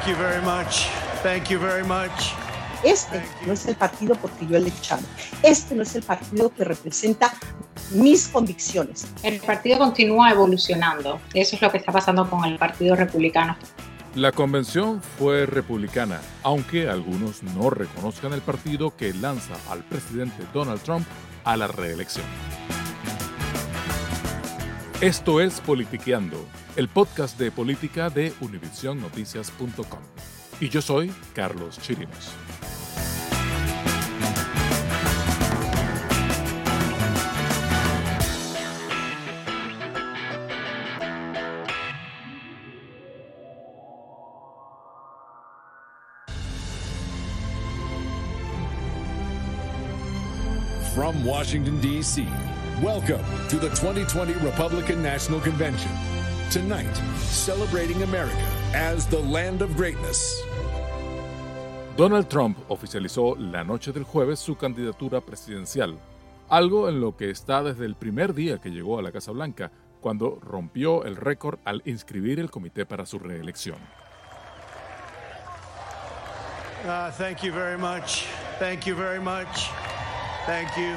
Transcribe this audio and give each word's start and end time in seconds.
Thank 0.00 0.08
you 0.08 0.16
very 0.16 0.40
much. 0.42 0.86
Thank 1.22 1.50
you 1.50 1.58
very 1.58 1.84
much. 1.84 2.32
Este 2.82 3.22
no 3.46 3.52
es 3.52 3.66
el 3.66 3.76
partido 3.76 4.14
porque 4.14 4.46
yo 4.46 4.56
he 4.56 4.60
luchado. 4.60 5.02
Este 5.42 5.74
no 5.74 5.82
es 5.82 5.94
el 5.94 6.02
partido 6.02 6.50
que 6.54 6.64
representa 6.64 7.34
mis 7.92 8.28
convicciones. 8.28 9.06
El 9.22 9.40
partido 9.40 9.78
continúa 9.78 10.30
evolucionando. 10.30 11.20
Eso 11.34 11.56
es 11.56 11.62
lo 11.62 11.70
que 11.70 11.78
está 11.78 11.92
pasando 11.92 12.28
con 12.30 12.44
el 12.46 12.56
Partido 12.56 12.96
Republicano. 12.96 13.56
La 14.14 14.32
convención 14.32 15.02
fue 15.18 15.46
republicana, 15.46 16.20
aunque 16.42 16.88
algunos 16.88 17.42
no 17.42 17.70
reconozcan 17.70 18.32
el 18.32 18.40
partido 18.40 18.96
que 18.96 19.12
lanza 19.12 19.54
al 19.70 19.84
presidente 19.84 20.42
Donald 20.52 20.80
Trump 20.80 21.06
a 21.44 21.56
la 21.56 21.68
reelección. 21.68 22.26
Esto 25.00 25.40
es 25.40 25.60
Politiqueando, 25.60 26.44
el 26.76 26.88
podcast 26.88 27.38
de 27.38 27.50
política 27.50 28.10
de 28.10 28.32
univisionnoticias.com. 28.40 30.00
Y 30.60 30.68
yo 30.68 30.82
soy 30.82 31.12
Carlos 31.34 31.78
Chirinos. 31.80 32.32
From 50.94 51.24
Washington, 51.24 51.80
D.C., 51.80 52.26
welcome 52.82 53.24
to 53.48 53.56
the 53.56 53.68
2020 53.70 54.34
Republican 54.44 55.02
National 55.02 55.40
Convention. 55.40 56.19
Tonight, 56.50 56.96
celebrating 57.28 58.02
America 58.02 58.44
as 58.74 59.06
the 59.06 59.20
land 59.20 59.62
of 59.62 59.76
greatness. 59.76 60.42
Donald 61.96 62.28
Trump 62.28 62.58
oficializó 62.66 63.36
la 63.36 63.62
noche 63.62 63.92
del 63.92 64.02
jueves 64.02 64.40
su 64.40 64.56
candidatura 64.56 65.20
presidencial, 65.20 66.00
algo 66.48 66.88
en 66.88 67.00
lo 67.00 67.16
que 67.16 67.30
está 67.30 67.62
desde 67.62 67.86
el 67.86 67.94
primer 67.94 68.34
día 68.34 68.58
que 68.58 68.70
llegó 68.70 68.98
a 68.98 69.02
la 69.02 69.12
Casa 69.12 69.30
Blanca, 69.30 69.70
cuando 70.00 70.40
rompió 70.42 71.04
el 71.04 71.14
récord 71.14 71.60
al 71.64 71.82
inscribir 71.84 72.40
el 72.40 72.50
comité 72.50 72.84
para 72.84 73.06
su 73.06 73.20
reelección. 73.20 73.78
Uh, 76.84 77.12
thank 77.16 77.44
you 77.44 77.52
very 77.52 77.78
much. 77.78 78.24
Thank 78.58 78.86
you 78.86 78.96
very 78.96 79.20
much. 79.20 79.70
Thank 80.46 80.76
you. 80.76 80.96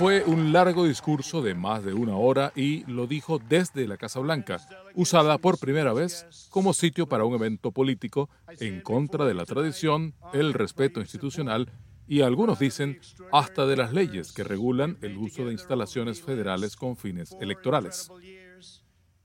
Fue 0.00 0.24
un 0.24 0.50
largo 0.50 0.86
discurso 0.86 1.42
de 1.42 1.54
más 1.54 1.84
de 1.84 1.92
una 1.92 2.16
hora 2.16 2.54
y 2.56 2.90
lo 2.90 3.06
dijo 3.06 3.38
desde 3.38 3.86
la 3.86 3.98
Casa 3.98 4.18
Blanca, 4.20 4.56
usada 4.94 5.36
por 5.36 5.58
primera 5.58 5.92
vez 5.92 6.48
como 6.48 6.72
sitio 6.72 7.06
para 7.06 7.24
un 7.24 7.34
evento 7.34 7.70
político 7.70 8.30
en 8.60 8.80
contra 8.80 9.26
de 9.26 9.34
la 9.34 9.44
tradición, 9.44 10.14
el 10.32 10.54
respeto 10.54 11.00
institucional 11.00 11.70
y 12.08 12.22
algunos 12.22 12.58
dicen 12.58 12.98
hasta 13.30 13.66
de 13.66 13.76
las 13.76 13.92
leyes 13.92 14.32
que 14.32 14.42
regulan 14.42 14.96
el 15.02 15.18
uso 15.18 15.44
de 15.44 15.52
instalaciones 15.52 16.22
federales 16.22 16.76
con 16.76 16.96
fines 16.96 17.36
electorales. 17.38 18.10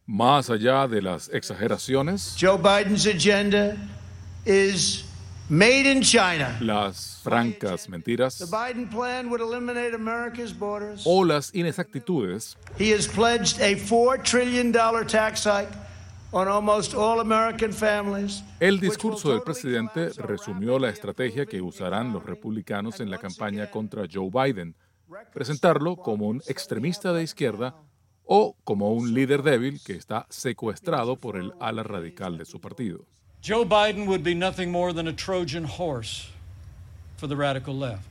Más 0.05 0.49
allá 0.49 0.89
de 0.89 1.01
las 1.01 1.29
exageraciones, 1.29 2.35
Joe 2.37 2.57
Biden's 2.57 3.07
agenda 3.07 3.77
is 4.45 5.04
made 5.49 5.85
in 5.91 6.01
China. 6.01 6.57
las 6.61 7.19
francas 7.23 7.87
mentiras 7.89 8.37
The 8.37 8.45
Biden 8.45 8.89
plan 8.89 9.29
would 9.29 9.41
eliminate 9.41 9.93
America's 9.95 10.57
borders. 10.57 11.03
o 11.05 11.23
las 11.23 11.53
inexactitudes, 11.53 12.57
He 12.79 12.91
has 12.93 13.07
pledged 13.07 13.59
a 13.61 13.75
$4 13.75 14.21
trillion 14.23 14.71
tax 15.07 15.45
hike 15.45 15.69
on 16.31 16.47
almost 16.47 16.93
all 16.93 17.19
American 17.19 17.71
families. 17.71 18.43
El 18.59 18.79
discurso 18.79 19.29
del 19.31 19.41
presidente 19.43 20.09
resumió 20.17 20.79
la 20.79 20.89
estrategia 20.89 21.45
que 21.45 21.61
usarán 21.61 22.11
los 22.11 22.25
republicanos 22.25 22.99
en 22.99 23.09
la 23.09 23.17
campaña 23.19 23.69
contra 23.71 24.05
Joe 24.11 24.29
Biden, 24.29 24.75
presentarlo 25.33 25.95
como 25.95 26.27
un 26.27 26.41
extremista 26.47 27.13
de 27.13 27.23
izquierda 27.23 27.75
o 28.25 28.57
como 28.63 28.91
un 28.91 29.13
líder 29.13 29.43
débil 29.43 29.79
que 29.85 29.93
está 29.93 30.25
secuestrado 30.29 31.15
por 31.15 31.37
el 31.37 31.53
ala 31.59 31.83
radical 31.83 32.37
de 32.39 32.45
su 32.45 32.59
partido. 32.59 33.05
Joe 33.45 33.63
Biden 33.63 34.07
would 34.07 34.23
be 34.23 34.33
nothing 34.33 34.71
more 34.71 34.91
than 34.91 35.07
a 35.07 35.13
Trojan 35.13 35.65
horse 35.65 36.31
for 37.15 37.27
the 37.27 37.35
radical 37.35 37.75
left. 37.75 38.01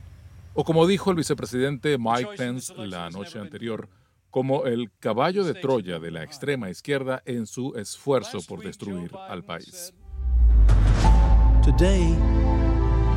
O 0.53 0.63
como 0.63 0.87
dijo 0.87 1.11
el 1.11 1.17
vicepresidente 1.17 1.97
Mike 1.97 2.37
Pence 2.37 2.73
la 2.77 3.09
noche 3.09 3.37
anterior, 3.37 3.89
como 4.31 4.63
el 4.63 4.91
caballo 5.01 5.43
de 5.43 5.53
Troya 5.55 5.99
de 5.99 6.09
la 6.09 6.23
extrema 6.23 6.69
izquierda 6.69 7.21
en 7.25 7.47
su 7.47 7.73
esfuerzo 7.75 8.39
por 8.47 8.63
destruir 8.63 9.11
al 9.27 9.43
país. 9.43 9.93
Today, 11.65 12.15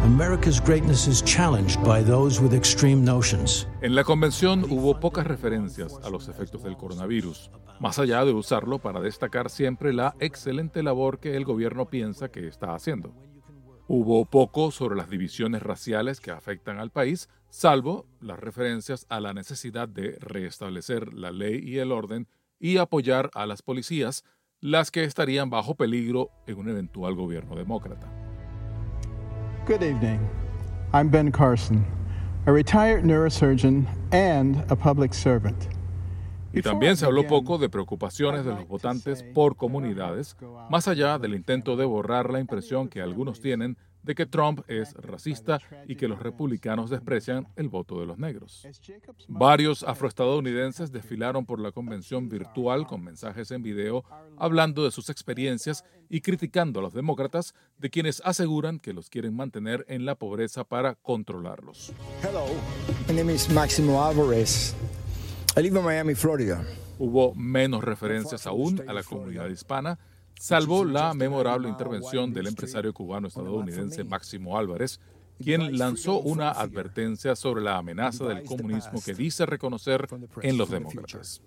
America's 0.04 0.60
greatness 0.60 1.08
is 1.08 1.22
challenged 1.24 1.82
by 1.82 2.02
those 2.02 2.40
with 2.40 2.54
extreme 2.54 3.04
notions. 3.04 3.66
En 3.82 3.96
la 3.96 4.04
convención 4.04 4.64
hubo 4.70 5.00
pocas 5.00 5.26
referencias 5.26 5.98
a 6.04 6.08
los 6.08 6.28
efectos 6.28 6.62
del 6.62 6.76
coronavirus, 6.76 7.50
más 7.80 7.98
allá 7.98 8.24
de 8.24 8.32
usarlo 8.32 8.78
para 8.78 9.00
destacar 9.00 9.50
siempre 9.50 9.92
la 9.92 10.14
excelente 10.20 10.84
labor 10.84 11.18
que 11.18 11.36
el 11.36 11.44
gobierno 11.44 11.86
piensa 11.86 12.30
que 12.30 12.46
está 12.46 12.76
haciendo. 12.76 13.12
Hubo 13.88 14.24
poco 14.24 14.70
sobre 14.70 14.94
las 14.96 15.10
divisiones 15.10 15.62
raciales 15.62 16.20
que 16.20 16.30
afectan 16.30 16.78
al 16.78 16.90
país, 16.90 17.28
salvo 17.50 18.06
las 18.20 18.38
referencias 18.38 19.04
a 19.08 19.18
la 19.18 19.34
necesidad 19.34 19.88
de 19.88 20.16
restablecer 20.20 21.12
la 21.12 21.32
ley 21.32 21.60
y 21.60 21.78
el 21.78 21.90
orden 21.90 22.28
y 22.60 22.76
apoyar 22.76 23.30
a 23.34 23.46
las 23.46 23.62
policías, 23.62 24.24
las 24.60 24.92
que 24.92 25.02
estarían 25.02 25.50
bajo 25.50 25.74
peligro 25.74 26.30
en 26.46 26.58
un 26.58 26.68
eventual 26.68 27.16
gobierno 27.16 27.56
demócrata. 27.56 28.27
Good 29.68 29.82
evening. 29.82 30.18
I'm 30.94 31.10
Ben 31.10 31.30
Carson, 31.30 31.84
a 32.46 32.52
retired 32.52 33.04
neurosurgeon 33.04 33.86
and 34.12 34.64
a 34.70 34.74
public 34.74 35.12
servant. 35.12 35.68
Y 36.54 36.62
también 36.62 36.96
se 36.96 37.04
habló 37.04 37.26
poco 37.26 37.58
de 37.58 37.68
preocupaciones 37.68 38.46
de 38.46 38.52
los 38.52 38.66
votantes 38.66 39.22
por 39.22 39.56
comunidades, 39.56 40.38
más 40.70 40.88
allá 40.88 41.18
del 41.18 41.34
intento 41.34 41.76
de 41.76 41.84
borrar 41.84 42.32
la 42.32 42.40
impresión 42.40 42.88
que 42.88 43.02
algunos 43.02 43.42
tienen 43.42 43.76
de 44.08 44.14
que 44.14 44.24
Trump 44.24 44.62
es 44.68 44.94
racista 44.94 45.60
y 45.86 45.94
que 45.94 46.08
los 46.08 46.18
republicanos 46.18 46.88
desprecian 46.88 47.46
el 47.56 47.68
voto 47.68 48.00
de 48.00 48.06
los 48.06 48.16
negros. 48.16 48.66
Varios 49.28 49.82
afroestadounidenses 49.82 50.90
desfilaron 50.90 51.44
por 51.44 51.60
la 51.60 51.72
convención 51.72 52.26
virtual 52.30 52.86
con 52.86 53.04
mensajes 53.04 53.50
en 53.50 53.62
video 53.62 54.06
hablando 54.38 54.82
de 54.82 54.92
sus 54.92 55.10
experiencias 55.10 55.84
y 56.08 56.22
criticando 56.22 56.80
a 56.80 56.84
los 56.84 56.94
demócratas 56.94 57.54
de 57.76 57.90
quienes 57.90 58.22
aseguran 58.24 58.78
que 58.78 58.94
los 58.94 59.10
quieren 59.10 59.36
mantener 59.36 59.84
en 59.88 60.06
la 60.06 60.14
pobreza 60.14 60.64
para 60.64 60.94
controlarlos. 60.94 61.92
Hello, 62.22 62.46
my 63.08 63.14
name 63.14 63.34
is 63.34 63.50
Máximo 63.50 64.02
Álvarez. 64.02 64.74
I 65.54 65.60
live 65.60 65.78
in 65.78 65.84
Miami, 65.84 66.14
Florida. 66.14 66.64
Hubo 66.98 67.34
menos 67.34 67.84
referencias 67.84 68.46
aún 68.46 68.82
a 68.88 68.94
la 68.94 69.02
comunidad 69.02 69.50
hispana 69.50 69.98
salvo 70.38 70.84
la 70.84 71.14
memorable 71.14 71.68
intervención 71.68 72.32
del 72.32 72.46
empresario 72.46 72.92
cubano-estadounidense 72.92 74.04
Máximo 74.04 74.58
Álvarez, 74.58 75.00
quien 75.42 75.78
lanzó 75.78 76.18
una 76.20 76.50
advertencia 76.50 77.36
sobre 77.36 77.62
la 77.62 77.78
amenaza 77.78 78.24
del 78.26 78.44
comunismo 78.44 79.00
que 79.04 79.14
dice 79.14 79.46
reconocer 79.46 80.08
en 80.42 80.58
los 80.58 80.70
demócratas. 80.70 81.42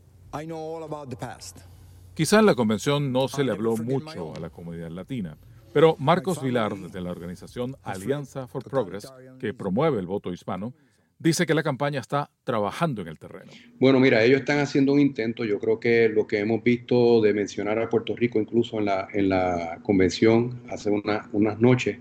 Quizá 2.13 2.39
en 2.39 2.45
la 2.45 2.55
convención 2.55 3.11
no 3.11 3.27
se 3.27 3.43
le 3.43 3.51
habló 3.51 3.75
mucho 3.77 4.35
a 4.35 4.39
la 4.39 4.49
comunidad 4.49 4.89
latina, 4.89 5.37
pero 5.73 5.95
Marcos 5.99 6.41
Vilar, 6.41 6.75
de 6.75 7.01
la 7.01 7.11
organización 7.11 7.77
Alianza 7.83 8.47
for 8.47 8.63
Progress, 8.63 9.11
que 9.39 9.53
promueve 9.53 9.99
el 9.99 10.07
voto 10.07 10.33
hispano, 10.33 10.73
dice 11.21 11.45
que 11.45 11.53
la 11.53 11.63
campaña 11.63 11.99
está 11.99 12.31
trabajando 12.43 13.01
en 13.01 13.07
el 13.07 13.19
terreno. 13.19 13.51
Bueno, 13.79 13.99
mira, 13.99 14.23
ellos 14.23 14.39
están 14.39 14.59
haciendo 14.59 14.93
un 14.93 14.99
intento. 14.99 15.45
Yo 15.45 15.59
creo 15.59 15.79
que 15.79 16.09
lo 16.09 16.25
que 16.25 16.39
hemos 16.39 16.63
visto 16.63 17.21
de 17.21 17.33
mencionar 17.33 17.79
a 17.79 17.89
Puerto 17.89 18.15
Rico, 18.15 18.39
incluso 18.39 18.79
en 18.79 18.85
la, 18.85 19.07
en 19.13 19.29
la 19.29 19.79
convención 19.83 20.61
hace 20.69 20.89
unas 20.89 21.59
noches, 21.59 21.99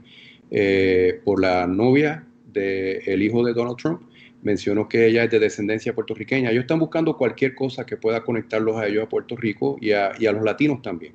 eh, 0.51 1.21
por 1.25 1.41
la 1.41 1.67
novia 1.67 2.27
del 2.47 3.23
hijo 3.23 3.45
de 3.45 3.53
Donald 3.53 3.77
Trump, 3.77 4.03
mencionó 4.43 4.89
que 4.89 5.07
ella 5.07 5.25
es 5.25 5.31
de 5.31 5.39
descendencia 5.39 5.95
puertorriqueña. 5.95 6.51
Ellos 6.51 6.63
están 6.63 6.79
buscando 6.79 7.17
cualquier 7.17 7.55
cosa 7.55 7.85
que 7.85 7.97
pueda 7.97 8.23
conectarlos 8.23 8.77
a 8.77 8.87
ellos 8.87 9.05
a 9.05 9.09
Puerto 9.09 9.37
Rico 9.37 9.77
y 9.81 9.93
a, 9.93 10.13
los 10.19 10.43
latinos 10.43 10.81
también. 10.83 11.15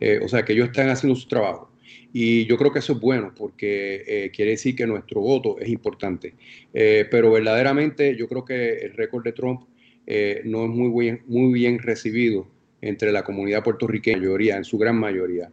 Eh, 0.00 0.20
o 0.22 0.28
sea, 0.28 0.44
que 0.44 0.52
ellos 0.52 0.66
están 0.66 0.90
haciendo 0.90 1.18
su 1.18 1.28
trabajo. 1.28 1.70
Y 2.18 2.46
yo 2.46 2.56
creo 2.56 2.72
que 2.72 2.78
eso 2.78 2.94
es 2.94 3.00
bueno 3.00 3.34
porque 3.36 4.02
eh, 4.06 4.30
quiere 4.34 4.52
decir 4.52 4.74
que 4.74 4.86
nuestro 4.86 5.20
voto 5.20 5.58
es 5.60 5.68
importante. 5.68 6.32
Eh, 6.72 7.06
pero 7.10 7.30
verdaderamente 7.30 8.16
yo 8.16 8.26
creo 8.26 8.42
que 8.42 8.78
el 8.78 8.94
récord 8.94 9.22
de 9.22 9.32
Trump 9.32 9.68
eh, 10.06 10.40
no 10.46 10.64
es 10.64 10.70
muy 10.70 11.04
bien, 11.04 11.22
muy 11.26 11.52
bien 11.52 11.78
recibido 11.78 12.48
entre 12.80 13.12
la 13.12 13.22
comunidad 13.22 13.62
puertorriqueña, 13.62 14.16
mayoría, 14.16 14.56
en 14.56 14.64
su 14.64 14.78
gran 14.78 14.96
mayoría. 14.96 15.52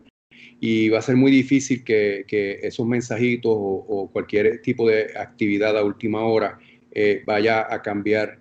Y 0.62 0.88
va 0.88 1.00
a 1.00 1.02
ser 1.02 1.18
muy 1.18 1.34
difícil 1.34 1.84
que, 1.84 2.24
esos 2.64 2.88
mensajitos 2.88 3.52
o, 3.54 4.10
cualquier 4.14 4.62
tipo 4.62 4.88
de 4.88 5.18
actividad 5.18 5.78
a 5.78 5.84
última 5.84 6.24
hora 6.24 6.60
vaya 7.26 7.68
a 7.70 7.82
cambiar 7.82 8.40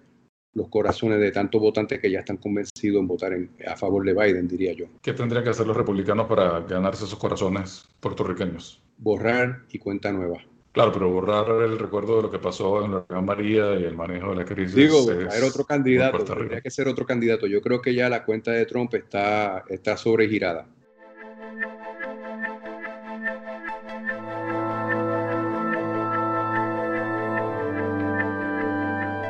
los 0.54 0.69
corazones 0.69 1.19
de 1.19 1.31
tantos 1.31 1.60
votantes 1.60 2.00
que 2.00 2.10
ya 2.10 2.20
están 2.20 2.37
convencidos 2.37 3.00
en 3.00 3.06
votar 3.06 3.32
a 3.66 3.76
favor 3.76 4.04
de 4.04 4.12
Biden, 4.12 4.49
diría 4.49 4.72
yo. 4.72 4.87
¿Qué 5.00 5.12
tendrían 5.12 5.44
que 5.44 5.50
hacer 5.50 5.66
los 5.66 5.76
republicanos 5.76 6.26
para 6.26 6.60
ganarse 6.60 7.04
esos 7.04 7.19
corazones 7.19 7.88
puertorriqueños? 8.00 8.82
Borrar 8.99 9.62
y 9.70 9.78
cuenta 9.78 10.12
nueva. 10.12 10.38
Claro, 10.72 10.90
pero 10.90 11.10
borrar 11.10 11.50
el 11.62 11.78
recuerdo 11.78 12.16
de 12.16 12.22
lo 12.22 12.31
que 12.31 12.38
pasó 12.38 12.84
en 12.84 12.93
la 12.93 13.04
Gran 13.06 13.26
María 13.26 13.78
y 13.78 13.84
el 13.84 13.94
manejo 13.94 14.31
de 14.31 14.37
la 14.37 14.44
crisis. 14.44 14.75
Digo, 14.75 15.10
era 15.10 15.46
otro 15.46 15.64
candidato, 15.64 16.25
tendría 16.25 16.62
que 16.62 16.70
ser 16.70 16.88
otro 16.88 17.04
candidato. 17.04 17.46
Yo 17.46 17.60
creo 17.60 17.82
que 17.82 17.94
ya 17.94 18.08
la 18.08 18.25
cuenta 18.25 18.52
de 18.52 18.64
Trump 18.64 18.94
está, 18.94 19.64
está 19.69 19.99
sobregirada. 19.99 20.66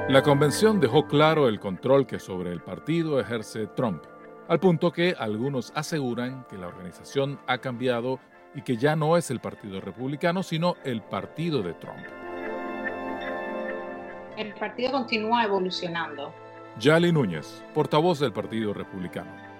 La 0.08 0.22
convención 0.22 0.80
dejó 0.80 1.06
claro 1.06 1.48
el 1.48 1.60
control 1.60 2.06
que 2.06 2.18
sobre 2.18 2.52
el 2.52 2.60
partido 2.60 3.20
ejerce 3.20 3.68
Trump, 3.68 4.02
al 4.48 4.58
punto 4.58 4.92
que 4.92 5.14
algunos 5.16 5.72
aseguran 5.74 6.44
que 6.50 6.58
la 6.58 6.66
organización 6.66 7.38
ha 7.46 7.58
cambiado 7.58 8.18
y 8.54 8.62
que 8.62 8.76
ya 8.76 8.96
no 8.96 9.16
es 9.16 9.30
el 9.30 9.40
Partido 9.40 9.80
Republicano, 9.80 10.42
sino 10.42 10.76
el 10.84 11.02
Partido 11.02 11.62
de 11.62 11.74
Trump. 11.74 12.04
El 14.36 14.52
partido 14.54 14.92
continúa 14.92 15.44
evolucionando. 15.44 16.34
Yali 16.78 17.12
Núñez, 17.12 17.62
portavoz 17.72 18.18
del 18.18 18.32
Partido 18.32 18.74
Republicano. 18.74 19.51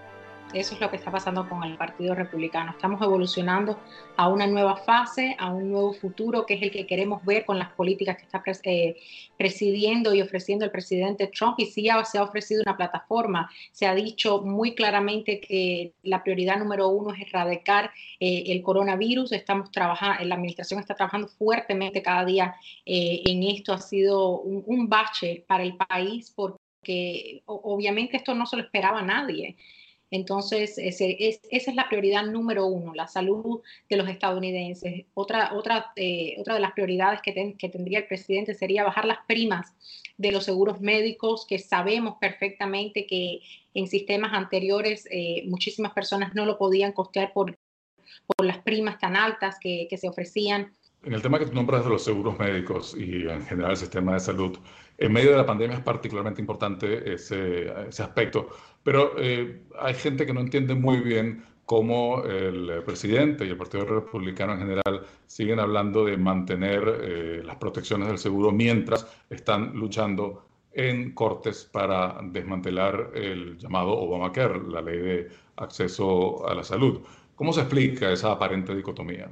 Eso 0.53 0.75
es 0.75 0.81
lo 0.83 0.91
que 0.91 0.97
está 0.97 1.11
pasando 1.11 1.49
con 1.49 1.65
el 1.65 1.79
Partido 1.79 2.15
Republicano. 2.15 2.73
Estamos 2.73 3.01
evolucionando 3.01 3.79
a 4.17 4.29
una 4.29 4.47
nueva 4.47 4.77
fase, 4.77 5.35
a 5.39 5.51
un 5.51 5.71
nuevo 5.71 5.95
futuro, 5.95 6.45
que 6.45 6.55
es 6.55 6.63
el 6.63 6.71
que 6.71 6.87
queremos 6.87 7.25
ver 7.25 7.47
con 7.47 7.59
las 7.59 7.73
políticas 7.73 8.19
que 8.19 8.25
está 8.25 8.43
eh, 8.65 8.97
presidiendo 9.39 10.15
y 10.15 10.21
ofreciendo 10.21 10.67
el 10.67 10.71
presidente 10.71 11.29
Trump. 11.29 11.55
Y 11.59 11.67
sí 11.67 11.89
se 12.05 12.19
ha 12.19 12.23
ofrecido 12.23 12.63
una 12.67 12.77
plataforma. 12.77 13.51
Se 13.71 13.87
ha 13.87 13.95
dicho 13.95 14.43
muy 14.43 14.75
claramente 14.75 15.41
que 15.41 15.95
la 16.03 16.23
prioridad 16.23 16.59
número 16.59 16.89
uno 16.89 17.15
es 17.15 17.23
erradicar 17.23 17.91
eh, 18.21 18.45
el 18.49 18.61
coronavirus. 18.63 19.33
Estamos 19.33 19.71
trabajando, 19.71 20.23
la 20.23 20.35
administración 20.35 20.81
está 20.81 20.95
trabajando 20.95 21.29
fuertemente 21.29 22.03
cada 22.03 22.27
día 22.27 22.55
eh, 22.85 23.23
en 23.25 23.43
esto. 23.43 23.73
Ha 23.73 23.79
sido 23.79 24.41
un, 24.41 24.87
bache 24.91 25.45
para 25.47 25.63
el 25.63 25.77
país 25.77 26.31
porque 26.37 27.43
obviamente 27.47 28.19
esto 28.19 28.35
no 28.35 28.45
se 28.45 28.57
lo 28.57 28.63
esperaba 28.65 29.01
nadie. 29.01 29.57
Entonces, 30.13 30.75
esa 30.77 31.07
es 31.51 31.75
la 31.75 31.89
prioridad 31.89 32.27
número 32.27 32.67
uno, 32.67 32.93
la 32.95 33.09
salud 33.09 33.63
de 33.89 33.97
los 33.97 34.07
estadounidenses. 34.11 35.07
Otra, 35.15 35.55
otra, 35.55 35.91
eh, 35.97 36.37
otra 36.39 36.53
de 36.55 36.61
las 36.61 36.73
prioridades 36.73 37.23
que, 37.23 37.33
tendría 37.71 38.01
el 38.01 38.07
presidente 38.07 38.53
sería 38.53 38.85
bajar 38.85 39.07
las 39.07 39.21
primas 39.27 39.73
de 40.19 40.31
los 40.31 40.45
seguros 40.45 40.83
médicos, 40.83 41.47
que 41.47 41.59
sabemos 41.59 42.17
perfectamente 42.21 43.07
que 43.07 43.41
en 43.73 43.87
sistemas 43.87 44.35
anteriores 44.35 45.09
eh, 45.11 45.45
muchísimas 45.47 45.95
personas 45.95 46.35
no 46.35 46.45
lo 46.45 46.59
podían 46.59 46.93
costear 46.93 47.33
por, 47.33 47.57
por 48.27 48.45
las 48.45 48.59
primas 48.59 48.99
tan 48.99 49.17
altas 49.17 49.57
que, 49.59 49.89
se 49.97 50.09
ofrecían. 50.11 50.77
En 51.05 51.15
el 51.15 51.23
tema 51.23 51.39
que 51.39 51.47
tú 51.47 51.55
nombras 51.55 51.85
de 51.85 51.91
los 51.91 52.05
seguros 52.05 52.39
médicos 52.39 52.95
y 52.97 53.29
en 53.29 53.45
general 53.45 53.73
el 53.73 53.77
sistema 53.77 54.15
de 54.15 54.21
salud, 54.21 54.57
en 54.99 55.13
medio 55.13 55.33
de 55.33 55.37
la 55.37 55.47
pandemia 55.47 55.79
es 55.79 55.83
particularmente 55.83 56.41
importante 56.41 57.13
ese, 57.15 57.69
aspecto 58.01 58.49
pero 58.85 59.13
eh, 59.19 59.63
hay 59.81 59.95
gente 59.95 60.27
que 60.27 60.33
no 60.33 60.41
entiende 60.41 60.75
muy 60.75 61.01
bien 61.01 61.45
cómo 61.67 62.25
el 62.25 62.83
presidente 62.85 63.45
y 63.45 63.49
el 63.49 63.57
Partido 63.57 63.85
Republicano 63.85 64.53
en 64.53 64.59
general 64.61 65.07
siguen 65.27 65.59
hablando 65.61 66.05
de 66.05 66.17
mantener 66.17 66.83
eh, 67.03 67.43
las 67.45 67.57
protecciones 67.57 68.09
del 68.09 68.19
seguro 68.19 68.53
mientras 68.53 69.07
están 69.31 69.73
luchando 69.75 70.45
en 70.73 71.13
cortes 71.15 71.65
para 71.65 72.21
desmantelar 72.23 73.11
el 73.15 73.59
llamado 73.59 73.93
Obamacare, 73.93 74.61
la 74.69 74.83
ley 74.83 74.99
de 74.99 75.29
acceso 75.57 76.49
a 76.49 76.55
la 76.55 76.65
salud. 76.65 77.01
¿Cómo 77.37 77.53
se 77.53 77.61
explica 77.61 78.11
esa 78.11 78.33
aparente 78.33 78.75
dicotomía? 78.75 79.31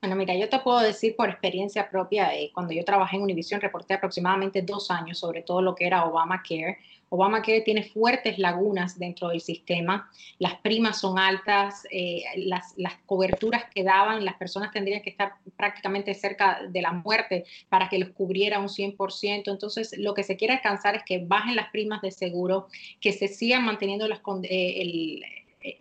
Bueno, 0.00 0.14
mira, 0.14 0.34
yo 0.36 0.48
te 0.48 0.60
puedo 0.60 0.78
decir 0.80 1.16
por 1.16 1.28
experiencia 1.28 1.90
propia, 1.90 2.34
eh, 2.34 2.50
cuando 2.54 2.72
yo 2.72 2.84
trabajé 2.84 3.16
en 3.16 3.22
Univision, 3.22 3.60
reporté 3.60 3.94
aproximadamente 3.94 4.62
dos 4.62 4.90
años 4.90 5.18
sobre 5.18 5.42
todo 5.42 5.60
lo 5.60 5.74
que 5.74 5.86
era 5.86 6.04
Obamacare 6.04 6.78
Obamacare 7.10 7.62
tiene 7.62 7.84
fuertes 7.84 8.38
lagunas 8.38 8.98
dentro 8.98 9.28
del 9.28 9.40
sistema, 9.40 10.10
las 10.38 10.56
primas 10.56 11.00
son 11.00 11.18
altas, 11.18 11.86
eh, 11.90 12.22
las, 12.36 12.74
coberturas 13.06 13.64
que 13.74 13.82
daban, 13.82 14.24
las 14.24 14.34
personas 14.34 14.72
tendrían 14.72 15.02
que 15.02 15.10
estar 15.10 15.34
prácticamente 15.56 16.14
cerca 16.14 16.60
de 16.68 16.82
la 16.82 16.92
muerte 16.92 17.44
para 17.68 17.88
que 17.88 17.98
los 17.98 18.10
cubriera 18.10 18.58
un 18.58 18.68
100%. 18.68 19.50
Entonces, 19.50 19.96
lo 19.96 20.12
que 20.14 20.22
se 20.22 20.36
quiere 20.36 20.54
alcanzar 20.54 20.96
es 20.96 21.02
que 21.04 21.24
bajen 21.24 21.56
las 21.56 21.70
primas 21.70 22.02
de 22.02 22.10
seguro, 22.10 22.68
que 23.00 23.12
se 23.12 23.28
sigan 23.28 23.64
manteniendo 23.64 24.06
las, 24.06 24.20
eh, 24.42 24.82
el, 24.82 25.24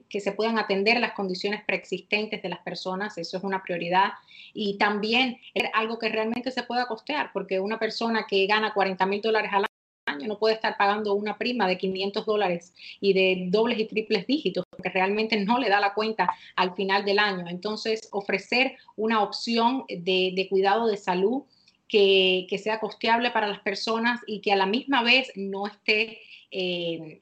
que 0.09 0.19
se 0.19 0.31
puedan 0.31 0.57
atender 0.57 0.99
las 0.99 1.13
condiciones 1.13 1.63
preexistentes 1.65 2.41
de 2.41 2.49
las 2.49 2.59
personas, 2.59 3.17
eso 3.17 3.37
es 3.37 3.43
una 3.43 3.63
prioridad. 3.63 4.13
Y 4.53 4.77
también 4.77 5.37
algo 5.73 5.99
que 5.99 6.09
realmente 6.09 6.51
se 6.51 6.63
pueda 6.63 6.87
costear, 6.87 7.31
porque 7.33 7.59
una 7.59 7.79
persona 7.79 8.25
que 8.27 8.45
gana 8.47 8.73
40 8.73 9.05
mil 9.05 9.21
dólares 9.21 9.51
al 9.53 9.65
año 10.07 10.27
no 10.27 10.39
puede 10.39 10.55
estar 10.55 10.77
pagando 10.77 11.13
una 11.13 11.37
prima 11.37 11.67
de 11.67 11.77
500 11.77 12.25
dólares 12.25 12.73
y 12.99 13.13
de 13.13 13.47
dobles 13.49 13.79
y 13.79 13.85
triples 13.85 14.25
dígitos, 14.25 14.63
porque 14.69 14.89
realmente 14.89 15.37
no 15.43 15.59
le 15.59 15.69
da 15.69 15.79
la 15.79 15.93
cuenta 15.93 16.29
al 16.55 16.73
final 16.75 17.05
del 17.05 17.19
año. 17.19 17.45
Entonces, 17.47 18.07
ofrecer 18.11 18.77
una 18.95 19.21
opción 19.21 19.85
de, 19.89 20.47
cuidado 20.49 20.87
de 20.87 20.97
salud 20.97 21.43
que, 21.87 22.47
sea 22.61 22.79
costeable 22.79 23.31
para 23.31 23.47
las 23.47 23.59
personas 23.59 24.21
y 24.25 24.41
que 24.41 24.51
a 24.51 24.55
la 24.55 24.65
misma 24.65 25.03
vez 25.03 25.31
no 25.35 25.67
esté 25.67 26.19
en, 26.51 27.19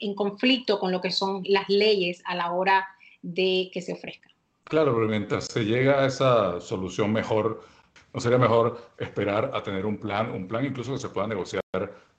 en 0.00 0.14
conflicto 0.14 0.78
con 0.78 0.92
lo 0.92 1.00
que 1.00 1.10
son 1.10 1.42
las 1.46 1.68
leyes 1.68 2.22
a 2.24 2.34
la 2.34 2.52
hora 2.52 2.86
de 3.22 3.70
que 3.72 3.82
se 3.82 3.92
ofrezca. 3.92 4.28
Claro, 4.64 4.94
pero 4.94 5.08
mientras 5.08 5.46
se 5.46 5.64
llega 5.64 6.02
a 6.02 6.06
esa 6.06 6.60
solución 6.60 7.12
mejor, 7.12 7.62
¿no 8.12 8.20
sería 8.20 8.38
mejor 8.38 8.92
esperar 8.98 9.50
a 9.54 9.62
tener 9.62 9.86
un 9.86 9.96
plan, 9.96 10.30
un 10.30 10.46
plan 10.46 10.64
incluso 10.64 10.92
que 10.92 10.98
se 10.98 11.08
pueda 11.08 11.26
negociar 11.26 11.62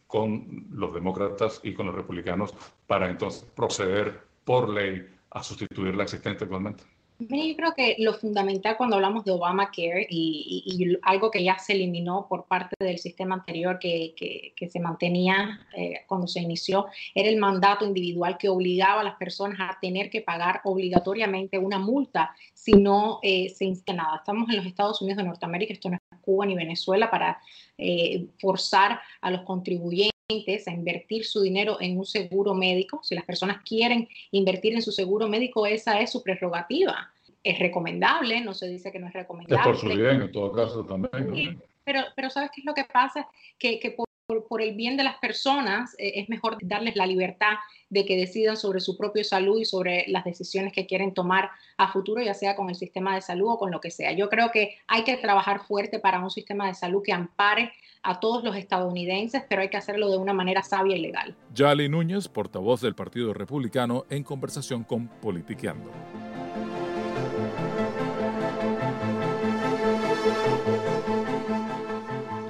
con 0.07 0.65
los 0.71 0.93
demócratas 0.93 1.61
y 1.63 1.73
con 1.73 1.85
los 1.85 1.95
republicanos 1.95 2.55
para 2.87 3.09
entonces 3.09 3.43
proceder 3.55 4.19
por 4.43 4.69
ley 4.69 5.07
a 5.29 5.43
sustituir 5.43 5.95
la 5.95 6.03
existente 6.03 6.45
actualmente? 6.45 6.83
Yo 7.21 7.55
creo 7.57 7.73
que 7.75 7.97
lo 7.99 8.13
fundamental 8.13 8.77
cuando 8.77 8.95
hablamos 8.95 9.25
de 9.25 9.31
Obamacare 9.31 10.07
y, 10.09 10.63
y, 10.65 10.97
algo 11.01 11.29
que 11.29 11.43
ya 11.43 11.59
se 11.59 11.73
eliminó 11.73 12.27
por 12.29 12.45
parte 12.45 12.77
del 12.79 12.97
sistema 12.97 13.35
anterior 13.35 13.77
que, 13.77 14.13
que, 14.55 14.69
se 14.69 14.79
mantenía 14.79 15.59
eh, 15.75 16.05
cuando 16.07 16.27
se 16.27 16.39
inició, 16.39 16.85
era 17.13 17.27
el 17.27 17.35
mandato 17.35 17.85
individual 17.85 18.37
que 18.37 18.47
obligaba 18.47 19.01
a 19.01 19.03
las 19.03 19.15
personas 19.15 19.59
a 19.59 19.77
tener 19.81 20.09
que 20.09 20.21
pagar 20.21 20.61
obligatoriamente 20.63 21.57
una 21.57 21.77
multa 21.77 22.33
si 22.53 22.71
no 22.71 23.19
eh, 23.21 23.49
se 23.49 23.65
insta 23.65 23.91
nada. 23.91 24.17
Estamos 24.17 24.49
en 24.49 24.55
los 24.55 24.65
Estados 24.65 25.01
Unidos 25.01 25.17
de 25.17 25.23
Norteamérica, 25.25 25.73
esto 25.73 25.89
no 25.89 25.95
es 25.97 26.19
Cuba 26.21 26.45
ni 26.45 26.55
Venezuela, 26.55 27.11
para 27.11 27.41
eh, 27.77 28.27
forzar 28.39 29.01
a 29.19 29.29
los 29.29 29.41
contribuyentes 29.41 30.18
a 30.29 30.71
invertir 30.71 31.25
su 31.25 31.41
dinero 31.41 31.77
en 31.81 31.97
un 31.97 32.05
seguro 32.05 32.53
médico. 32.53 32.99
Si 33.03 33.15
las 33.15 33.25
personas 33.25 33.63
quieren 33.63 34.07
invertir 34.29 34.75
en 34.75 34.81
su 34.83 34.91
seguro 34.91 35.27
médico, 35.27 35.65
esa 35.65 35.99
es 35.99 36.11
su 36.11 36.21
prerrogativa. 36.21 37.11
Es 37.43 37.57
recomendable, 37.57 38.39
no 38.41 38.53
se 38.53 38.67
dice 38.67 38.91
que 38.91 38.99
no 38.99 39.07
es 39.07 39.13
recomendable. 39.13 39.59
Es 39.59 39.65
por 39.65 39.77
su 39.77 39.97
bien, 39.97 40.21
en 40.21 40.31
todo 40.31 40.51
caso 40.51 40.85
también. 40.85 41.59
Pero, 41.83 42.01
pero 42.15 42.29
¿sabes 42.29 42.51
qué 42.53 42.61
es 42.61 42.65
lo 42.65 42.75
que 42.75 42.83
pasa? 42.83 43.27
Que, 43.57 43.79
que 43.79 43.91
por, 43.91 44.08
por, 44.37 44.61
el 44.61 44.75
bien 44.75 44.97
de 44.97 45.03
las 45.03 45.17
personas 45.17 45.95
eh, 45.97 46.13
es 46.15 46.29
mejor 46.29 46.57
darles 46.61 46.95
la 46.95 47.05
libertad 47.05 47.53
de 47.89 48.05
que 48.05 48.15
decidan 48.15 48.57
sobre 48.57 48.79
su 48.79 48.97
propia 48.97 49.23
salud 49.23 49.59
y 49.59 49.65
sobre 49.65 50.05
las 50.07 50.23
decisiones 50.23 50.73
que 50.73 50.85
quieren 50.85 51.13
tomar 51.13 51.49
a 51.77 51.91
futuro, 51.91 52.21
ya 52.21 52.35
sea 52.35 52.55
con 52.55 52.69
el 52.69 52.75
sistema 52.75 53.15
de 53.15 53.21
salud 53.21 53.49
o 53.49 53.57
con 53.57 53.71
lo 53.71 53.81
que 53.81 53.89
sea. 53.89 54.11
Yo 54.11 54.29
creo 54.29 54.51
que 54.51 54.77
hay 54.87 55.03
que 55.03 55.17
trabajar 55.17 55.61
fuerte 55.61 55.99
para 55.99 56.19
un 56.19 56.29
sistema 56.29 56.67
de 56.67 56.75
salud 56.75 57.01
que 57.03 57.13
ampare 57.13 57.71
a 58.03 58.19
todos 58.19 58.43
los 58.43 58.55
estadounidenses, 58.55 59.43
pero 59.49 59.61
hay 59.63 59.69
que 59.69 59.77
hacerlo 59.77 60.09
de 60.11 60.17
una 60.17 60.33
manera 60.33 60.61
sabia 60.61 60.95
y 60.95 61.01
legal. 61.01 61.35
Yali 61.53 61.89
Núñez, 61.89 62.27
portavoz 62.27 62.81
del 62.81 62.95
Partido 62.95 63.33
Republicano, 63.33 64.05
en 64.09 64.23
conversación 64.23 64.83
con 64.83 65.07
Politiqueando. 65.07 65.91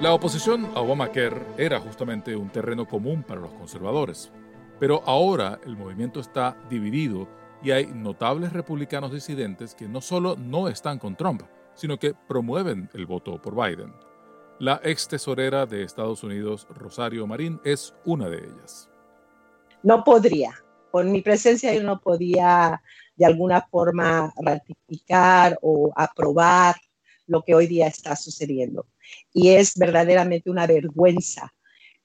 La 0.00 0.14
oposición 0.14 0.64
a 0.74 0.80
Obamacare 0.80 1.44
era 1.58 1.78
justamente 1.78 2.34
un 2.34 2.48
terreno 2.48 2.88
común 2.88 3.22
para 3.22 3.42
los 3.42 3.52
conservadores, 3.52 4.32
pero 4.78 5.02
ahora 5.04 5.60
el 5.66 5.76
movimiento 5.76 6.20
está 6.20 6.56
dividido 6.70 7.28
y 7.62 7.72
hay 7.72 7.88
notables 7.88 8.54
republicanos 8.54 9.12
disidentes 9.12 9.74
que 9.74 9.88
no 9.88 10.00
solo 10.00 10.36
no 10.36 10.68
están 10.68 10.98
con 10.98 11.16
Trump, 11.16 11.42
sino 11.74 11.98
que 11.98 12.14
promueven 12.14 12.88
el 12.94 13.04
voto 13.04 13.42
por 13.42 13.54
Biden. 13.54 13.92
La 14.58 14.80
ex 14.82 15.06
tesorera 15.06 15.66
de 15.66 15.82
Estados 15.82 16.24
Unidos, 16.24 16.66
Rosario 16.70 17.26
Marín, 17.26 17.60
es 17.62 17.94
una 18.06 18.30
de 18.30 18.38
ellas. 18.38 18.88
No 19.82 20.02
podría. 20.02 20.54
Con 20.90 21.12
mi 21.12 21.20
presencia 21.20 21.74
yo 21.74 21.82
no 21.82 22.00
podía 22.00 22.80
de 23.16 23.26
alguna 23.26 23.60
forma 23.70 24.32
ratificar 24.38 25.58
o 25.60 25.92
aprobar 25.94 26.76
lo 27.30 27.42
que 27.42 27.54
hoy 27.54 27.66
día 27.66 27.86
está 27.86 28.16
sucediendo. 28.16 28.86
Y 29.32 29.50
es 29.50 29.76
verdaderamente 29.76 30.50
una 30.50 30.66
vergüenza 30.66 31.52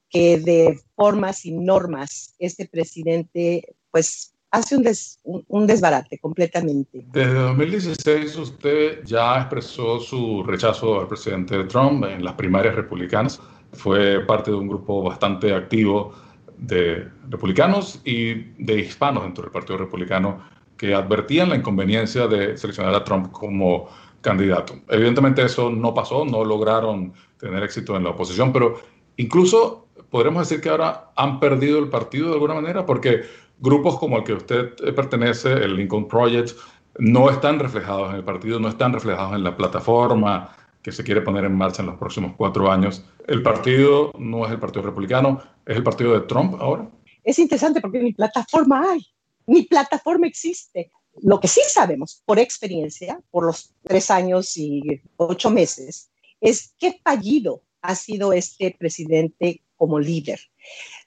que 0.10 0.40
de 0.40 0.80
formas 0.96 1.46
y 1.46 1.52
normas 1.52 2.36
este 2.40 2.68
presidente 2.68 3.76
pues 3.92 4.36
hace 4.52 4.78
un, 5.26 5.68
desbarate 5.68 6.18
completamente. 6.20 7.06
Desde 7.12 7.34
2016 7.34 8.36
usted 8.38 9.04
ya 9.04 9.38
expresó 9.38 10.00
su 10.00 10.44
rechazo 10.44 11.02
al 11.02 11.08
presidente 11.08 11.64
Trump 11.66 12.06
en 12.06 12.24
las 12.24 12.36
primarias 12.36 12.76
republicanas. 12.76 13.42
Fue 13.74 14.26
parte 14.26 14.52
de 14.52 14.58
un 14.58 14.68
grupo 14.68 15.02
bastante 15.02 15.54
activo 15.54 16.14
de 16.58 17.10
republicanos 17.30 18.00
y 18.06 18.34
de 18.64 18.80
hispanos 18.80 19.24
dentro 19.24 19.44
del 19.44 19.52
Partido 19.52 19.78
Republicano 19.78 20.42
que 20.78 20.94
advertían 20.94 21.50
la 21.50 21.56
inconveniencia 21.56 22.28
de 22.28 22.58
seleccionar 22.58 22.94
a 22.96 23.04
Trump 23.04 23.32
como 23.32 23.90
candidato. 24.26 24.74
Evidentemente 24.90 25.44
eso 25.44 25.70
no 25.70 25.94
pasó, 25.94 26.26
no 26.26 26.44
lograron 26.44 27.14
tener 27.40 27.64
éxito 27.64 27.96
en 27.96 28.04
la 28.04 28.10
oposición, 28.10 28.52
pero 28.52 28.80
incluso 29.18 29.88
podremos 30.10 30.50
decir 30.50 30.62
que 30.62 30.70
ahora 30.70 31.12
han 31.16 31.40
perdido 31.40 31.78
el 31.78 31.90
partido 31.90 32.30
de 32.30 32.34
alguna 32.34 32.56
manera 32.56 32.86
porque 32.86 33.24
grupos 33.60 34.00
como 34.00 34.18
el 34.18 34.24
que 34.24 34.34
usted 34.34 34.74
eh, 34.84 34.92
pertenece, 34.92 35.54
el 35.54 35.76
Lincoln 35.76 36.08
Project, 36.08 36.58
no 36.98 37.30
están 37.30 37.60
reflejados 37.60 38.10
en 38.10 38.16
el 38.18 38.24
partido, 38.24 38.60
no 38.60 38.68
están 38.68 38.94
reflejados 38.94 39.36
en 39.36 39.44
la 39.44 39.56
plataforma 39.56 40.56
que 40.82 40.92
se 40.92 41.04
quiere 41.04 41.22
poner 41.22 41.46
en 41.46 41.56
marcha 41.56 41.82
en 41.82 41.88
los 41.88 41.98
próximos 41.98 42.34
cuatro 42.36 42.72
años. 42.72 43.06
El 43.28 43.44
partido 43.44 44.12
no 44.18 44.46
es 44.46 44.52
el 44.52 44.60
Partido 44.60 44.84
Republicano, 44.86 45.42
es 45.66 45.76
el 45.78 45.84
partido 45.84 46.14
de 46.14 46.22
Trump 46.22 46.56
ahora. 46.60 46.90
Es 47.24 47.38
interesante 47.40 47.82
porque 47.82 48.00
ni 48.00 48.14
plataforma 48.14 48.92
hay, 48.92 49.02
ni 49.48 49.64
plataforma 49.64 50.28
existe. 50.28 50.92
Lo 51.22 51.40
que 51.40 51.48
sí 51.48 51.62
sabemos 51.68 52.22
por 52.26 52.40
experiencia, 52.40 53.22
por 53.32 53.46
los 53.46 53.74
tres 53.84 54.12
años 54.12 54.58
y 54.58 54.82
ocho 55.18 55.50
meses, 55.50 56.10
es 56.42 56.74
qué 56.78 57.00
fallido 57.04 57.62
ha 57.82 57.96
sido 57.96 58.34
este 58.34 58.76
presidente 58.78 59.62
como 59.78 60.00
líder. 60.00 60.40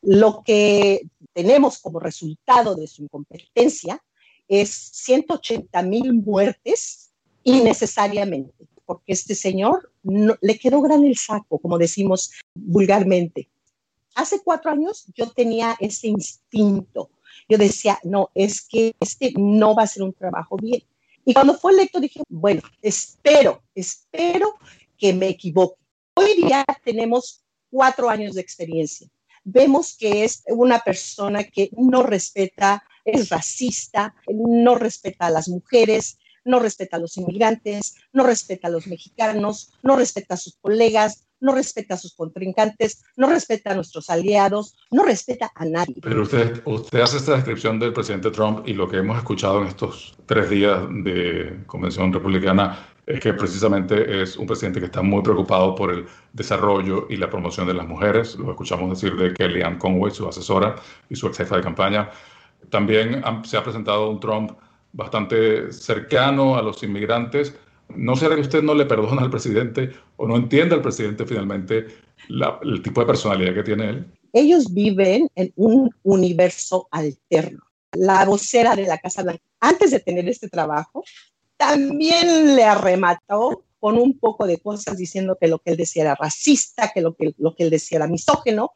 Lo 0.03 0.43
que 0.45 1.03
tenemos 1.33 1.79
como 1.79 2.00
resultado 2.00 2.75
de 2.75 2.87
su 2.87 3.03
incompetencia 3.03 4.03
es 4.47 4.71
180 4.71 5.83
mil 5.83 6.15
muertes 6.15 7.11
innecesariamente, 7.43 8.67
porque 8.87 9.12
este 9.12 9.35
señor 9.35 9.93
no, 10.03 10.37
le 10.41 10.59
quedó 10.59 10.81
gran 10.81 11.05
el 11.05 11.17
saco, 11.17 11.59
como 11.59 11.79
decimos 11.79 12.33
vulgarmente. 12.55 13.49
Hace 14.15 14.41
cuatro 14.43 14.71
años 14.71 15.07
yo 15.15 15.31
tenía 15.31 15.77
ese 15.79 16.09
instinto. 16.09 17.11
Yo 17.49 17.59
decía, 17.59 17.99
no, 18.04 18.30
es 18.35 18.66
que 18.66 18.95
este 19.00 19.33
no 19.37 19.75
va 19.75 19.83
a 19.85 19.87
ser 19.87 20.02
un 20.02 20.12
trabajo 20.12 20.57
bien. 20.57 20.83
Y 21.25 21.35
cuando 21.35 21.54
fue 21.59 21.73
electo 21.73 22.00
dije, 22.00 22.23
bueno, 22.28 22.62
espero, 22.80 23.62
espero 23.75 24.54
que 24.97 25.12
me 25.12 25.28
equivoque. 25.28 25.80
Hoy 26.14 26.35
día 26.35 26.64
tenemos 26.85 27.45
cuatro 27.71 28.09
años 28.09 28.35
de 28.35 28.40
experiencia 28.40 29.09
vemos 29.50 29.97
que 29.97 30.25
es 30.25 30.42
una 30.49 30.80
persona 30.80 31.45
que 31.45 31.71
no 31.76 32.02
respeta, 32.02 32.85
es 33.04 33.30
racista, 33.30 34.14
no 34.28 34.75
respeta 34.75 35.26
a 35.26 35.30
las 35.30 35.49
mujeres, 35.49 36.18
no 36.45 36.59
respeta 36.61 36.97
a 36.97 37.00
los 37.00 37.16
inmigrantes, 37.16 37.95
no 38.12 38.25
respeta 38.25 38.68
a 38.68 38.71
los 38.71 38.87
mexicanos, 38.87 39.73
no 39.83 39.97
respeta 39.97 40.35
a 40.35 40.38
sus 40.38 40.57
colegas, 40.57 41.28
no 41.40 41.54
respeta 41.54 41.95
a 41.95 41.97
sus 41.97 42.14
contrincantes, 42.14 43.04
no 43.16 43.28
respeta 43.28 43.73
a 43.73 43.75
nuestros 43.75 44.11
aliados, 44.11 44.76
no 44.90 45.04
respeta 45.04 45.50
a 45.54 45.64
nadie. 45.64 45.97
Pero 46.02 46.23
usted, 46.23 46.62
usted 46.64 47.00
hace 47.00 47.18
esta 47.18 47.35
descripción 47.35 47.78
del 47.78 47.92
presidente 47.92 48.30
Trump 48.30 48.66
y 48.66 48.75
lo 48.75 48.88
que 48.88 48.99
hemos 48.99 49.16
escuchado 49.18 49.62
en 49.62 49.68
estos 49.68 50.14
tres 50.26 50.50
días 50.50 50.83
de 50.90 51.61
convención 51.66 52.12
republicana 52.12 52.78
es 53.09 53.21
que 53.21 53.33
precisamente 53.33 54.23
es 54.23 54.37
un 54.37 54.47
presidente 54.47 54.80
que 54.80 54.87
está 54.87 55.00
muy 55.00 55.23
preocupado 55.23 55.75
por 55.75 55.90
el 55.90 56.07
desarrollo 56.35 57.07
y 57.09 57.16
la 57.16 57.30
promoción 57.30 57.66
de 57.66 57.73
las 57.73 57.88
mujeres. 57.88 58.37
Lo 58.37 58.50
escuchamos 58.50 58.90
decir 58.90 59.16
de 59.16 59.33
Kellyanne 59.33 59.78
Conway, 59.78 60.12
su 60.12 60.28
asesora 60.28 60.76
y 61.09 61.16
su 61.16 61.26
ex 61.26 61.38
jefa 61.38 61.57
de 61.57 61.62
campaña. 61.62 62.11
También 62.68 63.23
se 63.45 63.57
ha 63.57 63.64
presentado 63.64 64.11
un 64.11 64.21
Trump 64.21 64.52
bastante 64.92 65.73
cercano 65.73 66.57
a 66.57 66.62
los 66.62 66.83
inmigrantes. 66.83 67.54
¿No 67.95 68.16
será 68.16 68.35
que 68.35 68.42
usted 68.42 68.62
no 68.62 68.75
le 68.75 68.87
perdona 68.87 69.23
al 69.23 69.30
presidente 69.30 69.90
o 70.16 70.26
no 70.26 70.37
entiende 70.37 70.75
al 70.75 70.83
presidente 70.83 71.25
finalmente 71.25 71.87
el 72.28 72.83
tipo 72.83 73.00
de 73.00 73.07
personalidad 73.07 73.54
que 73.54 73.62
tiene 73.62 73.88
él? 73.88 74.07
Ellos 74.33 74.73
viven 74.73 75.28
en 75.35 75.52
un 75.57 75.90
universo 76.02 76.88
alterno. 76.90 77.61
La 77.92 78.25
vocera 78.25 78.76
de 78.76 78.87
la 78.87 78.99
Casa 78.99 79.23
Blanca, 79.23 79.42
antes 79.61 79.90
de 79.90 80.00
tener 80.00 80.28
este 80.28 80.49
trabajo, 80.49 81.02
también 81.57 82.54
le 82.54 82.64
arremató 82.64 83.64
con 83.80 83.97
un 83.97 84.18
poco 84.18 84.47
de 84.47 84.59
cosas 84.59 84.97
diciendo 84.97 85.38
que 85.40 85.49
lo 85.49 85.59
que 85.59 85.71
él 85.71 85.76
decía 85.76 86.02
era 86.02 86.14
racista, 86.14 86.90
que 86.92 87.00
lo 87.00 87.14
que, 87.14 87.35
lo 87.38 87.54
que 87.54 87.64
él 87.64 87.71
decía 87.71 87.97
era 87.97 88.07
misógeno. 88.07 88.73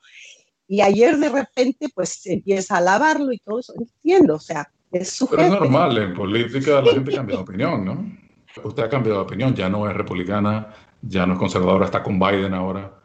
Y 0.67 0.81
ayer 0.81 1.19
de 1.19 1.29
repente 1.29 1.89
pues 1.95 2.25
empieza 2.27 2.77
a 2.77 2.79
alabarlo 2.79 3.33
y 3.33 3.39
todo 3.39 3.61
eso. 3.61 3.75
Entiendo, 3.77 4.37
o 4.37 4.41
sea, 4.41 4.71
Es 4.91 5.11
su 5.11 5.29
Pero 5.29 5.43
es 5.43 5.51
normal, 5.51 5.99
en 5.99 6.15
política 6.15 6.81
la 6.81 6.93
gente 6.93 7.13
cambia 7.13 7.37
de 7.37 7.43
opinión, 7.43 7.85
¿no? 7.85 8.22
Usted 8.63 8.83
ha 8.83 8.89
cambiado 8.89 9.21
de 9.21 9.25
opinión, 9.25 9.55
ya 9.55 9.69
no 9.69 9.89
es 9.89 9.97
republicana, 9.97 10.75
ya 11.01 11.27
no 11.27 11.35
es 11.35 11.39
conservadora, 11.39 11.87
está 11.87 12.03
con 12.03 12.19
Biden 12.19 12.55
ahora. 12.55 13.03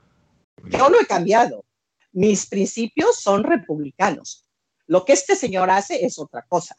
Yo 0.66 0.90
no 0.90 1.00
he 1.00 1.06
cambiado. 1.06 1.64
Mis 2.12 2.46
principios 2.48 3.18
son 3.18 3.44
republicanos. 3.44 4.46
Lo 4.88 5.06
que 5.06 5.14
este 5.14 5.36
señor 5.36 5.70
hace 5.70 6.06
es 6.06 6.18
otra 6.20 6.44
cosa. 6.44 6.76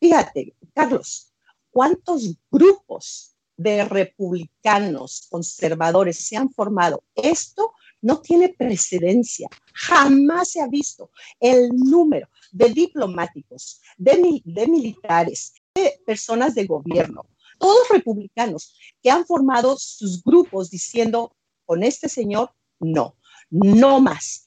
Fíjate, 0.00 0.54
Carlos, 0.74 1.32
¿cuántos 1.70 2.34
grupos 2.50 3.34
de 3.56 3.84
republicanos 3.84 5.26
conservadores 5.28 6.18
se 6.18 6.36
han 6.36 6.50
formado? 6.50 7.02
Esto 7.14 7.72
no 8.00 8.20
tiene 8.20 8.50
precedencia. 8.50 9.48
Jamás 9.74 10.52
se 10.52 10.60
ha 10.60 10.68
visto 10.68 11.10
el 11.40 11.70
número 11.70 12.28
de 12.52 12.70
diplomáticos, 12.70 13.80
de, 13.96 14.40
de 14.44 14.66
militares, 14.66 15.54
de 15.74 16.00
personas 16.06 16.54
de 16.54 16.66
gobierno, 16.66 17.26
todos 17.58 17.88
republicanos 17.90 18.74
que 19.02 19.10
han 19.10 19.26
formado 19.26 19.76
sus 19.78 20.22
grupos 20.22 20.70
diciendo, 20.70 21.36
con 21.64 21.82
este 21.82 22.08
señor, 22.08 22.52
no, 22.80 23.16
no 23.50 24.00
más. 24.00 24.44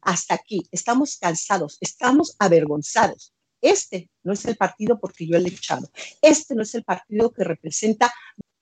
Hasta 0.00 0.34
aquí, 0.34 0.66
estamos 0.72 1.16
cansados, 1.16 1.78
estamos 1.80 2.34
avergonzados. 2.38 3.32
Este 3.60 4.10
no 4.24 4.32
es 4.32 4.44
el 4.44 4.56
partido 4.56 4.98
porque 4.98 5.26
yo 5.26 5.36
he 5.36 5.40
luchado. 5.40 5.88
Este 6.20 6.54
no 6.54 6.62
es 6.62 6.74
el 6.74 6.82
partido 6.82 7.32
que 7.32 7.44
representa 7.44 8.12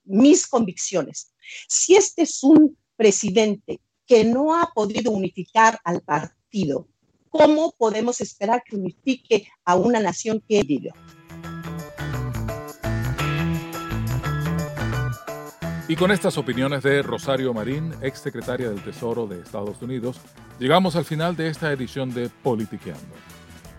mis 0.03 0.47
convicciones. 0.47 1.33
Si 1.67 1.95
este 1.95 2.21
es 2.21 2.43
un 2.43 2.77
presidente 2.95 3.81
que 4.05 4.23
no 4.23 4.55
ha 4.55 4.71
podido 4.73 5.11
unificar 5.11 5.79
al 5.83 6.01
partido, 6.01 6.87
¿cómo 7.29 7.71
podemos 7.71 8.21
esperar 8.21 8.61
que 8.63 8.75
unifique 8.75 9.47
a 9.65 9.75
una 9.75 9.99
nación 9.99 10.43
que 10.47 10.61
vive? 10.63 10.91
Y 15.91 15.97
con 15.97 16.09
estas 16.09 16.37
opiniones 16.37 16.83
de 16.83 17.01
Rosario 17.01 17.53
Marín, 17.53 17.93
ex 18.01 18.19
secretaria 18.19 18.69
del 18.69 18.81
Tesoro 18.81 19.27
de 19.27 19.41
Estados 19.41 19.81
Unidos, 19.81 20.21
llegamos 20.57 20.95
al 20.95 21.03
final 21.03 21.35
de 21.35 21.49
esta 21.49 21.69
edición 21.69 22.13
de 22.13 22.29
Politiqueando. 22.29 23.13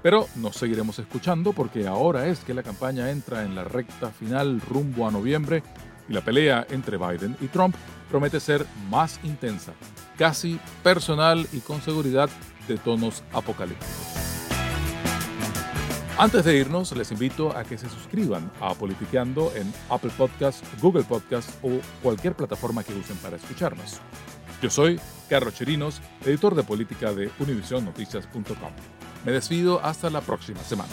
Pero 0.02 0.26
nos 0.36 0.56
seguiremos 0.56 0.98
escuchando 0.98 1.54
porque 1.54 1.86
ahora 1.86 2.26
es 2.26 2.40
que 2.40 2.52
la 2.52 2.62
campaña 2.62 3.10
entra 3.10 3.44
en 3.44 3.54
la 3.54 3.64
recta 3.64 4.10
final 4.10 4.60
rumbo 4.60 5.08
a 5.08 5.10
noviembre 5.10 5.62
y 6.06 6.12
la 6.12 6.20
pelea 6.20 6.66
entre 6.68 6.98
Biden 6.98 7.34
y 7.40 7.46
Trump 7.46 7.74
promete 8.10 8.40
ser 8.40 8.66
más 8.90 9.18
intensa, 9.24 9.72
casi 10.18 10.60
personal 10.82 11.48
y 11.50 11.60
con 11.60 11.80
seguridad 11.80 12.28
de 12.68 12.76
tonos 12.76 13.22
apocalípticos. 13.32 14.41
Antes 16.22 16.44
de 16.44 16.56
irnos, 16.56 16.96
les 16.96 17.10
invito 17.10 17.50
a 17.50 17.64
que 17.64 17.76
se 17.76 17.88
suscriban 17.88 18.48
a 18.60 18.74
Politiqueando 18.74 19.52
en 19.56 19.74
Apple 19.90 20.12
Podcasts, 20.16 20.62
Google 20.80 21.02
Podcasts 21.02 21.52
o 21.62 21.80
cualquier 22.00 22.36
plataforma 22.36 22.84
que 22.84 22.94
usen 22.94 23.16
para 23.16 23.34
escucharnos. 23.34 24.00
Yo 24.62 24.70
soy 24.70 25.00
Carlos 25.28 25.52
Chirinos, 25.54 26.00
editor 26.24 26.54
de 26.54 26.62
política 26.62 27.12
de 27.12 27.28
UnivisionNoticias.com. 27.40 28.70
Me 29.26 29.32
despido 29.32 29.84
hasta 29.84 30.10
la 30.10 30.20
próxima 30.20 30.60
semana. 30.60 30.92